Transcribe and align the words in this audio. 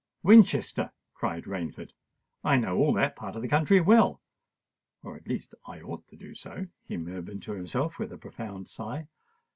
"Winchester!" 0.23 0.91
cried 1.13 1.43
Rainford. 1.43 1.91
"I 2.43 2.55
know 2.57 2.75
all 2.77 2.91
that 2.93 3.15
part 3.15 3.35
of 3.35 3.43
the 3.43 3.47
country 3.47 3.79
well—or 3.79 5.15
at 5.15 5.27
least 5.27 5.53
I 5.67 5.79
ought 5.81 6.07
to 6.07 6.15
do 6.15 6.33
so," 6.33 6.65
he 6.83 6.97
murmured 6.97 7.43
to 7.43 7.51
himself, 7.51 7.99
with 7.99 8.11
a 8.11 8.17
profound 8.17 8.67
sigh. 8.67 9.07